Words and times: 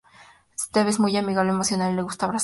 Steve 0.57 0.89
es 0.89 0.99
muy 0.99 1.15
amigable, 1.15 1.51
emocional 1.51 1.93
y 1.93 1.95
le 1.95 2.01
gusta 2.01 2.25
abrazar. 2.25 2.39